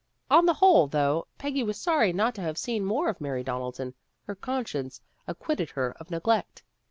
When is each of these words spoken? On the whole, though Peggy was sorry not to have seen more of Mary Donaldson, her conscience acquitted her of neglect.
On 0.31 0.47
the 0.47 0.55
whole, 0.55 0.87
though 0.87 1.27
Peggy 1.37 1.61
was 1.61 1.79
sorry 1.79 2.11
not 2.11 2.33
to 2.33 2.41
have 2.41 2.57
seen 2.57 2.83
more 2.83 3.07
of 3.07 3.21
Mary 3.21 3.43
Donaldson, 3.43 3.93
her 4.23 4.33
conscience 4.33 4.99
acquitted 5.27 5.69
her 5.69 5.95
of 5.99 6.09
neglect. 6.09 6.63